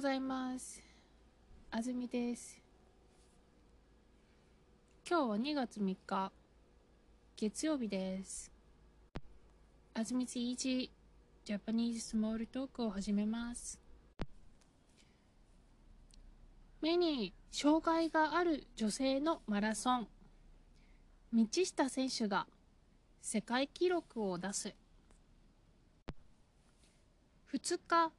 [0.00, 0.82] ございます。
[1.70, 2.58] あずみです。
[5.06, 6.32] 今日は2月3日、
[7.36, 8.50] 月曜日です。
[9.92, 10.90] あずみついち、
[11.44, 13.78] ジャパニーズスモールトークを始めます。
[16.80, 20.08] 目に障害がある女性のマラソン。
[21.34, 22.46] 道下選手が
[23.20, 24.74] 世界記録を出す。
[27.52, 28.12] 2日、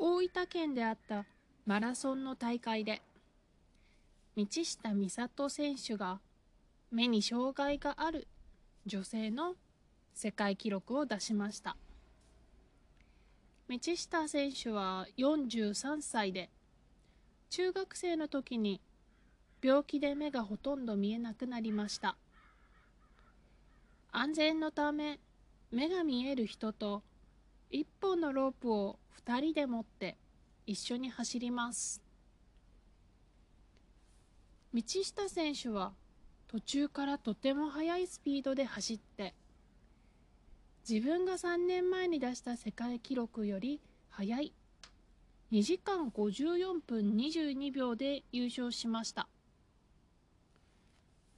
[0.00, 1.24] 大分県であった
[1.66, 3.02] マラソンの大会で
[4.36, 6.20] 道下美里選手が
[6.92, 8.28] 目に障害がある
[8.86, 9.56] 女性の
[10.14, 11.76] 世界記録を出しました。
[13.68, 16.48] 道下選手は43歳で
[17.50, 18.80] 中学生の時に
[19.60, 22.16] 病気で目がほとんど見えなくなりました。
[24.12, 25.18] 安全のため
[25.72, 27.02] 目が見える人と
[27.68, 30.16] 一本のロープを2人で持って
[30.66, 32.02] 一緒に走ります。
[34.72, 35.92] 道下選手は
[36.46, 39.34] 途中からとても速いスピードで走って
[40.88, 44.52] 自分が3年前に出した世界記録より速い。
[45.52, 49.28] 2時間54分22秒で優勝しました。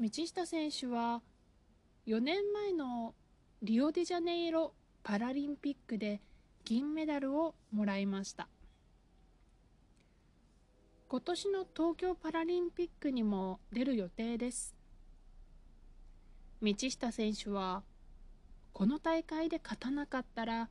[0.00, 1.22] 道下選手は
[2.06, 3.14] 4年前の
[3.62, 4.72] リオデジャネイロ
[5.02, 6.20] パラリンピックで
[6.70, 8.46] 銀メダルをもらいました。
[11.08, 14.76] 今年の東京パラリンピックにも出る予定です。
[16.62, 17.82] 道下選手は
[18.72, 20.68] この大会で勝たなかったら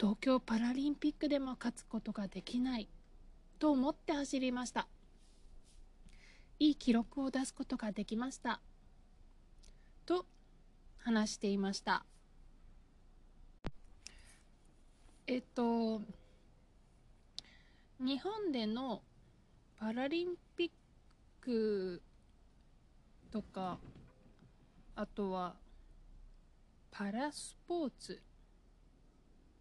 [0.00, 2.88] 東京パラリンピックでも勝つことができない
[3.60, 4.88] と思って走りました。
[6.58, 8.60] いい記録を出すことができました。
[10.06, 10.26] と
[10.98, 12.04] 話していました。
[15.32, 16.02] えっと
[18.00, 19.00] 日本での
[19.78, 20.70] パラリンピッ
[21.40, 22.02] ク
[23.30, 23.78] とか
[24.96, 25.54] あとは
[26.90, 28.20] パラスポーツ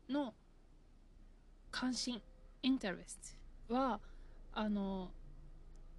[0.10, 0.34] の
[1.70, 2.20] 関心
[2.64, 4.00] インタレストは
[4.54, 5.12] あの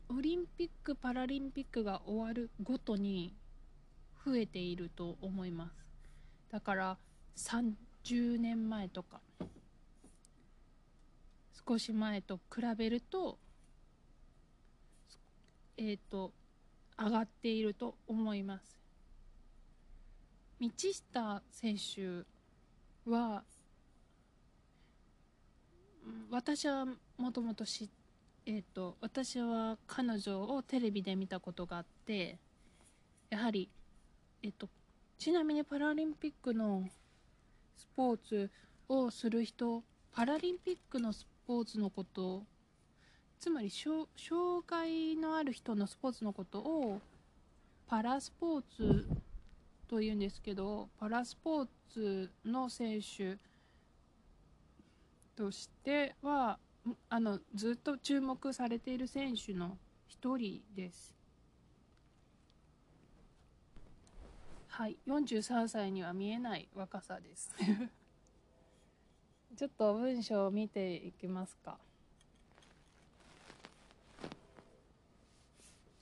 [0.09, 3.37] オリンピック・パラリンピックが終わるごとに
[4.27, 5.73] 増えていると思います。
[6.50, 6.99] だから
[7.37, 9.21] 30年前とか
[11.70, 13.38] 少し前と比べると
[15.76, 16.32] えっ、と
[16.98, 18.76] 上がっていると思います。
[20.60, 22.25] 道下選手
[23.08, 23.44] は
[26.28, 26.86] 私は
[27.16, 27.88] もともと知
[28.47, 32.37] えっ、と私は彼女をテレビで見たことがあって
[33.31, 33.70] やはり
[34.42, 34.69] えっ、と
[35.19, 36.82] ちなみにパラリンピックの
[37.76, 38.50] スポーツ
[38.88, 42.44] をする人パラリンピックのスポーツのこと
[43.41, 44.06] つまり障
[44.69, 47.00] 害のある人のスポーツのことを
[47.88, 49.05] パラスポーツ
[49.88, 53.37] というんですけどパラスポーツの選手
[55.34, 56.56] としては
[57.09, 61.17] あのずっと注目されている選手の一人です。
[64.69, 67.53] はい、43歳には見えない若さです。
[69.60, 71.76] ちょっと文章を見ていきますか。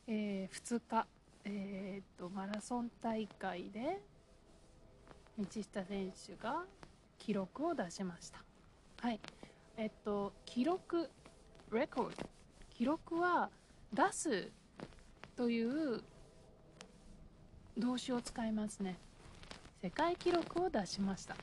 [0.06, 1.06] えー、2日、
[1.44, 4.00] えー、とマラソン大会で
[5.36, 6.66] 道下選手が
[7.18, 8.44] 記録を出しました。
[9.00, 9.18] はい、
[9.76, 11.10] えっと記録
[11.72, 12.28] レコード
[12.70, 13.50] 記録は
[13.92, 14.52] 出す
[15.34, 16.04] という
[17.76, 18.96] 動詞を使いますね。
[19.82, 21.34] 世界記録を出しました。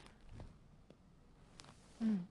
[2.01, 2.27] うん。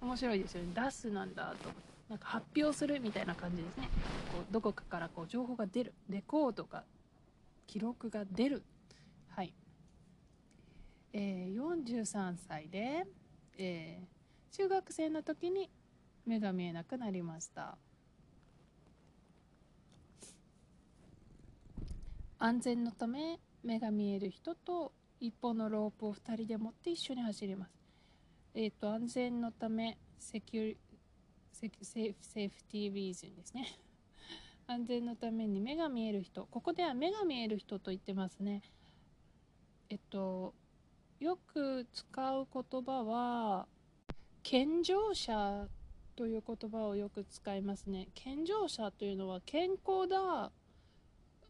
[0.00, 0.72] 面白いですよね。
[0.74, 1.70] 出すなんだと。
[2.08, 3.88] なんか発表するみたいな感じですね。
[4.32, 5.94] こうどこかからこう情報が出る。
[6.08, 6.84] レコードが、
[7.66, 8.62] 記録が出る。
[9.28, 9.52] はい。
[11.12, 13.06] えー、43歳で、
[13.58, 15.70] えー、中学生の時に
[16.24, 17.76] 目が見えなくなりました。
[22.38, 27.72] 安全のため目が見える人と一本のロープを2人で持って一緒に走ります。
[28.54, 30.76] えっ、ー、と安全のためセキュリ
[31.52, 33.66] セセセーフティーリーズンですね。
[34.66, 38.62] 安全のために目が見える人ここでは目が見える人と言ってますね。
[39.88, 40.54] えっと
[41.18, 43.66] よく使う言葉は
[44.42, 45.68] 健常者
[46.14, 48.08] という言葉をよく使いますね。
[48.14, 50.52] 健常者というのは健康だ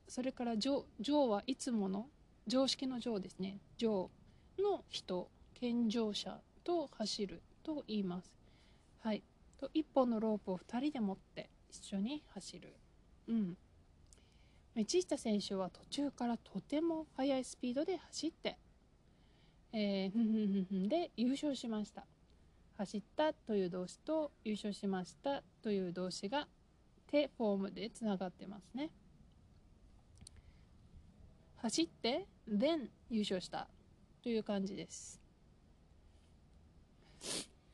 [0.09, 2.09] それから常常はいつもの
[2.49, 3.59] 常識の常ですね。
[3.77, 4.11] 常
[4.59, 8.33] の人健常者と走ると言います。
[9.00, 9.23] はい。
[9.61, 12.75] と1本のロープを2人で持って一緒に走る。
[13.29, 13.56] うん。
[14.77, 18.56] 道下選手は途中からとても速いスピードで走って
[19.73, 22.06] えー、ふふふで優勝しました。
[22.79, 26.47] 走ったという動詞と優勝しましたという動詞が
[27.11, 28.91] 手フォームでつながってますね。
[31.61, 33.69] 走って then 優勝した。
[34.23, 35.21] という感じです。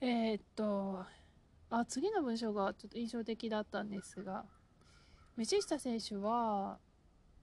[0.01, 1.05] えー、っと
[1.71, 4.45] あ次の文章がちょっと印象的だったんですが
[5.37, 6.79] 道下選手は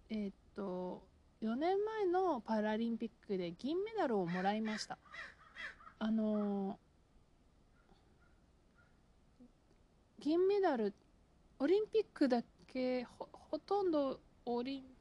[0.10, 1.04] えー、っと
[1.42, 4.98] 4年前のパラリンピックで銀メダルをもらいました。
[6.00, 6.80] あの
[10.20, 10.94] 銀メダル
[11.60, 15.01] オリンピックだけほとんどオリンピック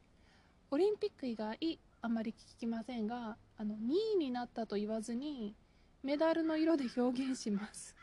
[0.73, 3.79] オリンピック以外あまり聞きませんがあの2
[4.15, 5.57] 位になったと言わずに
[6.05, 7.97] メダルの色で表現します。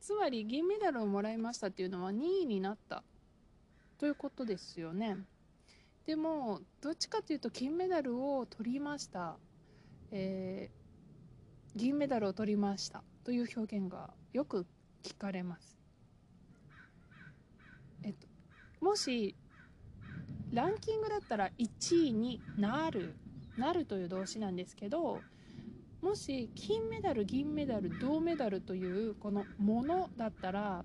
[0.00, 3.02] つまり銀メダルをもらいましたっていうのは2位になった。
[3.96, 5.24] ということですよね。
[6.04, 9.38] でもどっちかというと金メダルを取りました、
[10.10, 13.02] えー、銀メダルを取りました。
[13.24, 14.66] という表現がよく
[15.02, 15.78] 聞かれます。
[18.02, 18.28] えっと
[18.84, 19.34] もし
[20.54, 23.14] ランキングだったら1位になる
[23.56, 25.20] なるという動詞なんですけど
[26.02, 30.84] もし金メダル銀メダル銅メダルというこのものだったら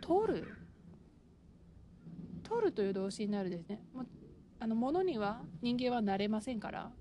[0.00, 0.48] 取る。
[2.42, 3.80] 取るという動詞になるですね。
[3.94, 4.04] も
[4.60, 6.92] あのものには人間はなれませんから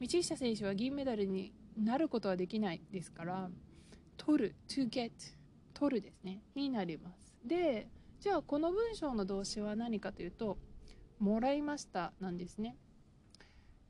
[0.00, 3.50] 道下選手は銀メダルになることはできないですから
[4.16, 5.12] 取る to get
[5.72, 6.42] 取るですね。
[6.56, 7.36] になります。
[7.44, 7.86] で
[8.18, 10.58] じゃあこの文章の動詞は何かというと
[11.20, 12.76] もらいましたなんですね。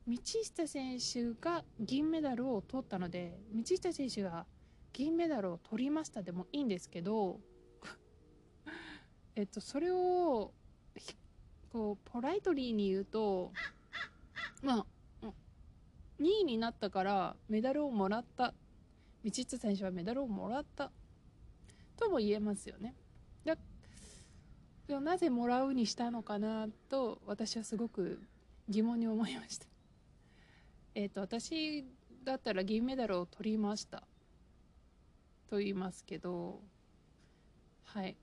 [0.07, 4.45] 道下選手が銀メダルを取ったので道下選手が
[4.93, 7.39] 銀メダルを取りましたでもいいんですけど
[9.35, 10.53] えっとそれを
[11.71, 13.53] こうポライトリーに言うと
[14.63, 14.85] まあ
[16.21, 18.53] 2位になったからメダルをもらった。
[19.25, 20.91] 道下選手はメダルをもらった。
[21.97, 22.95] とも言えますよね。
[24.87, 28.19] だなぜもらうにしたのかなと私はすごく
[28.67, 29.67] 疑問に思いました。
[30.95, 31.85] えっ、ー、と私
[32.23, 34.03] だったら銀メダルを取りました
[35.49, 36.61] と言いますけど
[37.93, 38.15] はい。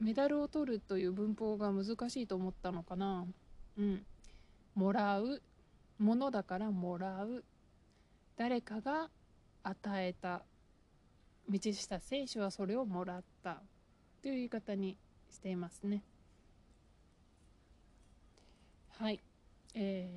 [0.00, 3.24] メダルを取るという文法が難しいと思ったのかな。
[3.78, 4.04] うん。
[4.74, 5.40] もらう。
[5.98, 7.44] ものだからもらう。
[8.36, 9.08] 誰かが
[9.62, 10.42] 与えた。
[11.48, 13.62] 道下選手はそれをもらった。
[14.22, 14.96] という言い方に
[15.30, 16.04] していますね。
[18.98, 19.20] はい。
[19.74, 20.08] え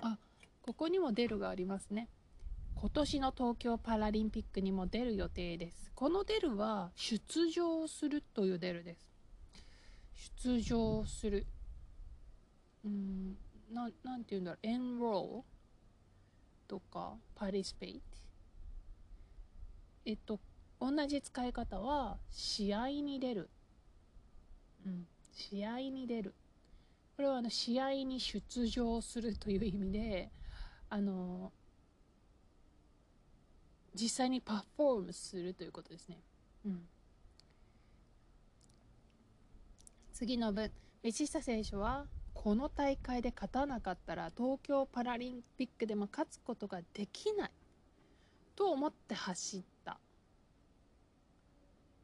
[0.00, 0.18] ー、あ
[0.62, 2.08] ここにも出るがありますね。
[2.74, 5.92] 今年の東京パラリンピックにも出る予定です。
[5.94, 9.08] この出るは出場するという出るです。
[10.42, 11.46] 出場する。
[12.84, 13.36] うん
[13.72, 14.66] ななんて言うんだろう。
[14.66, 18.18] エンローとかパリスペイト
[20.04, 20.40] えっと
[20.80, 23.50] 同じ使い方は試合に出る、
[24.86, 26.34] うん、試合に出る。
[27.16, 30.30] これはあの試合に出場するという意味で
[30.88, 31.52] あの
[33.94, 36.18] 実際にパフォームするということですね、
[36.64, 36.80] うん、
[40.12, 40.70] 次の文。
[41.02, 47.50] 道下選手はこの大会で勝たなかったら東京パラリンピックでも勝つことができない。
[48.54, 49.77] と思って走った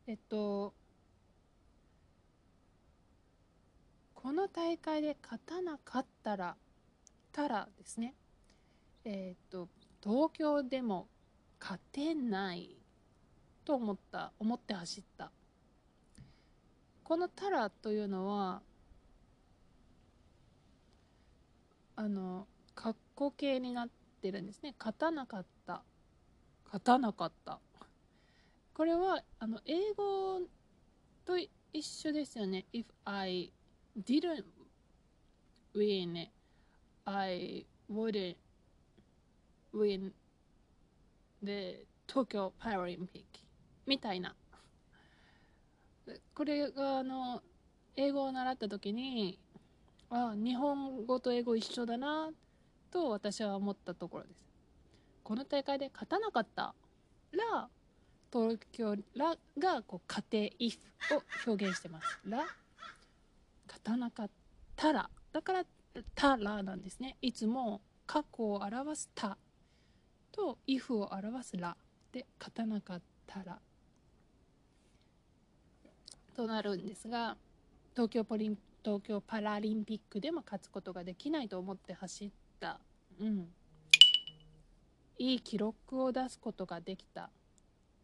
[0.07, 0.75] えっと
[4.15, 6.57] この大会で勝たなかったら
[7.33, 8.15] たらですね。
[9.05, 9.69] えっと
[10.03, 11.09] 東京でも
[11.61, 12.77] 勝てない
[13.65, 15.31] と思った思って走った。
[17.03, 18.63] この「たら」というのは
[21.97, 23.89] あの括弧形になっ
[24.21, 24.75] てるんですね。
[24.79, 25.83] 勝たなかった。
[26.67, 27.61] 勝たなかった。
[28.75, 30.41] これはあの英語
[31.25, 31.39] と
[31.73, 32.67] 一緒ですよね。
[32.73, 33.53] If I
[33.97, 34.45] didn't
[35.75, 36.27] win
[37.05, 38.37] I wouldn't
[39.73, 40.13] win
[41.41, 43.25] the Tokyo Paralympic
[43.87, 44.35] みたいな。
[46.35, 47.43] これがあの
[47.95, 49.39] 英語を習った時に
[50.11, 52.31] あ日本語と英語一緒だな
[52.91, 54.37] と私は思ったところです。
[55.23, 56.75] この大会で勝たなかった
[57.33, 57.69] ら
[58.35, 60.79] 東京らがこう家庭 if
[61.17, 62.19] を表現してます。
[62.27, 64.31] ら勝たなかっ
[64.75, 65.09] たら。
[65.33, 65.65] だから
[66.17, 67.17] たらなんですね。
[67.23, 69.39] いつも過去を表すた
[70.33, 71.77] と if を表すら。
[72.11, 73.61] で勝たなかったら。
[76.35, 77.37] となるんですが
[77.93, 82.81] 東京ポリン東京パラリンピックでも勝つことができないと思って走った、
[83.21, 83.47] うん、
[85.17, 87.31] いい記録を出すことができた、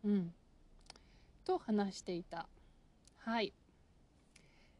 [0.05, 0.33] うん、
[1.45, 2.47] と話していた。
[3.19, 3.53] はい。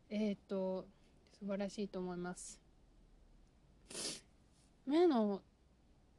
[0.09, 0.87] えっ、ー、と
[1.39, 2.61] 素晴らしいと思います。
[4.87, 5.41] 目の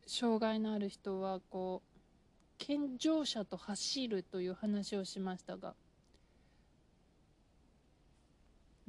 [0.08, 1.92] 障害のある人はこう
[2.58, 5.74] 健常者と走るという話をしましたが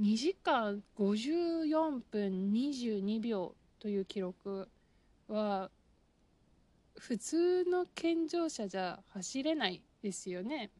[0.00, 4.68] 2時間54分22秒という記録
[5.28, 5.70] は
[6.98, 10.70] 普通の健常者じゃ走れないですよね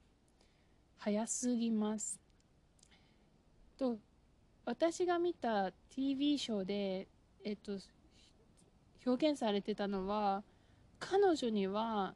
[0.99, 2.21] 早すぎます
[3.79, 3.99] と
[4.65, 7.09] 私が見た TV ショーで、
[7.45, 7.79] えっと、
[9.05, 10.45] 表現されてたのは
[11.01, 12.15] 彼女には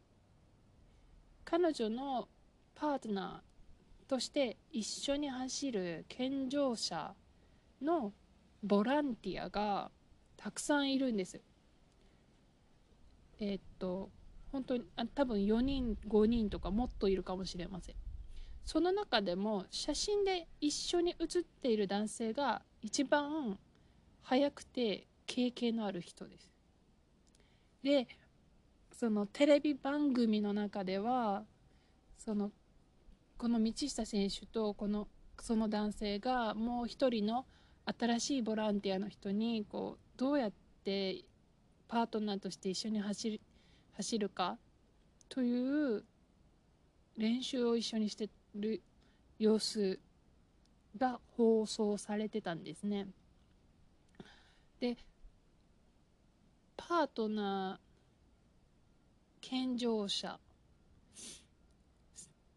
[1.45, 2.29] 彼女の
[2.75, 7.15] パートナーとして一緒に走る健常者
[7.83, 8.13] の
[8.63, 9.91] ボランティアが
[10.37, 11.41] たくさんいるんです。
[13.39, 14.11] え、っと
[14.57, 17.95] 本当にあ多分4人5人とかもっといるかもしれません。
[18.65, 23.59] その中でも写真で一緒に写っている男性が一番
[24.23, 26.51] 速くて経験のある人です。
[27.83, 28.09] で
[28.93, 31.45] そのテレビ番組の中では
[32.17, 32.51] その
[33.37, 35.07] この道下選手とこの
[35.39, 37.45] その男性がもう一人の
[37.85, 41.27] 新しいボランティアの人にこうどうやって
[41.89, 43.41] パートナーとして一緒に走る
[43.97, 44.59] 走るか？
[45.29, 46.05] という
[47.17, 48.83] 練習を一緒にしてる
[49.39, 49.99] 様子
[50.99, 53.09] が放送されてたんですね。
[54.81, 54.97] で
[56.77, 60.39] パートナー健常者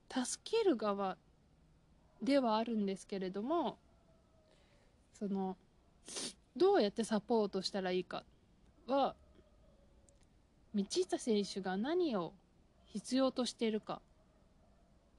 [0.09, 1.17] 助ける側
[2.21, 3.77] ではあるんですけれども
[5.13, 5.55] その
[6.57, 8.23] どうやってサポートしたらいいか
[8.87, 9.15] は
[10.75, 12.33] 道下選手が何を
[12.85, 14.01] 必要としているか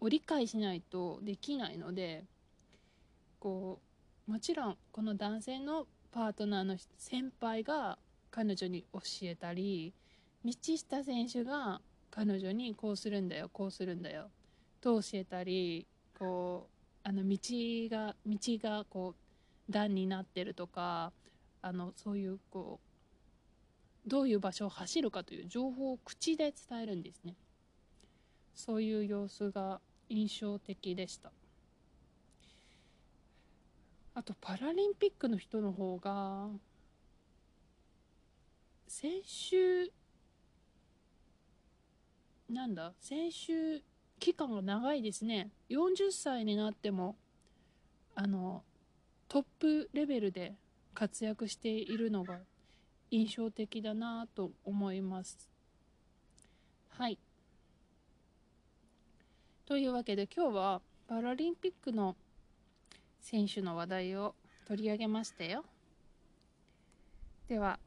[0.01, 2.25] を理解しないとできないので
[3.39, 3.81] こ
[4.29, 7.99] うもちろんこの男性のパートナーの先輩が
[8.31, 9.93] 彼女に教えたり
[10.45, 11.81] 道下選手が
[12.11, 14.31] 彼女にこうするんだよこうするんだよ
[14.81, 15.87] と教えたり
[16.19, 16.69] こ
[17.05, 17.39] うあの道
[17.91, 19.15] が道がこ
[19.69, 21.13] う段になってるとか
[21.63, 22.90] あのそういうこう
[24.11, 27.37] どういう場所を走るかという情報を口で伝えるんですね。
[28.57, 31.31] そういう様子が印象的でした。
[34.13, 36.49] あとパラリンピックの人の方が
[38.89, 39.93] 先週
[42.49, 43.81] なんだ先週
[44.19, 45.53] 期間が長いですね。
[45.69, 47.17] 40歳になっても
[48.17, 48.65] あの
[49.29, 50.57] トップレベルで
[50.95, 52.41] 活躍しているのが
[53.11, 55.49] 印象的だなと思います。
[56.91, 57.19] はい。
[59.67, 62.17] というわけで今日はパラリンピックの
[63.21, 64.35] 選手の話題を
[64.67, 65.65] 取り上げましたよ。
[67.49, 67.79] では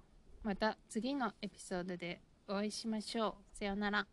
[0.44, 3.58] また次のエピソードでお会いしましょう。
[3.58, 4.13] さようなら。